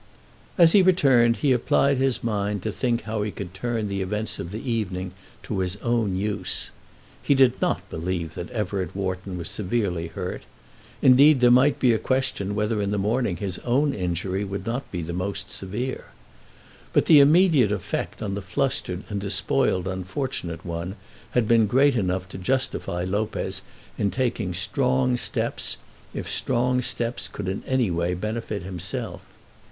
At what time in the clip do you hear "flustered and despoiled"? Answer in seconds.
18.41-19.87